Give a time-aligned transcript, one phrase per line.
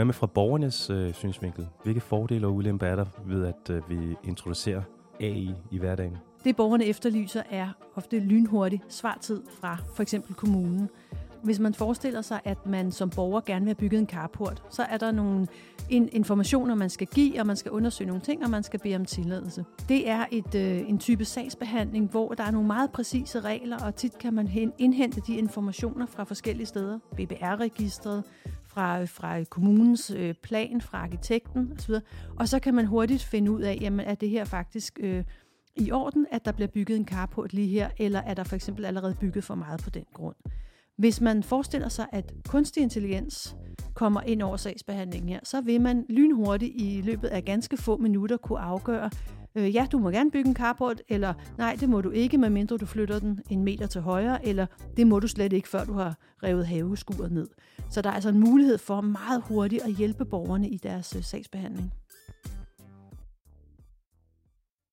[0.00, 1.68] Hvad med fra borgernes øh, synsvinkel?
[1.82, 4.82] Hvilke fordele og ulemper er der ved, at øh, vi introducerer
[5.20, 6.16] AI i hverdagen?
[6.44, 10.88] Det borgerne efterlyser er ofte lynhurtig svartid fra for eksempel kommunen.
[11.42, 14.82] Hvis man forestiller sig, at man som borger gerne vil have bygget en carport, så
[14.82, 15.46] er der nogle
[15.90, 19.04] informationer, man skal give, og man skal undersøge nogle ting, og man skal bede om
[19.04, 19.64] tilladelse.
[19.88, 23.94] Det er et, øh, en type sagsbehandling, hvor der er nogle meget præcise regler, og
[23.94, 26.98] tit kan man indhente de informationer fra forskellige steder.
[27.16, 28.24] BBR-registret,
[28.70, 31.94] fra, fra kommunens øh, plan, fra arkitekten osv.
[32.36, 35.24] Og så kan man hurtigt finde ud af, jamen, er det her faktisk øh,
[35.76, 38.84] i orden, at der bliver bygget en carport lige her, eller er der for eksempel
[38.84, 40.36] allerede bygget for meget på den grund.
[40.96, 43.56] Hvis man forestiller sig, at kunstig intelligens
[43.94, 48.36] kommer ind over sagsbehandlingen her, så vil man lynhurtigt i løbet af ganske få minutter
[48.36, 49.10] kunne afgøre,
[49.54, 52.76] øh, ja, du må gerne bygge en carport, eller nej, det må du ikke, medmindre
[52.76, 55.92] du flytter den en meter til højre, eller det må du slet ikke, før du
[55.92, 57.48] har revet haveskuret ned.
[57.90, 61.22] Så der er altså en mulighed for meget hurtigt at hjælpe borgerne i deres øh,
[61.22, 61.92] sagsbehandling.